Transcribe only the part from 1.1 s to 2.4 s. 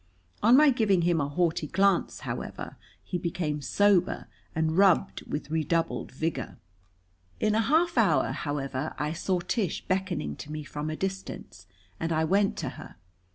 a haughty glance,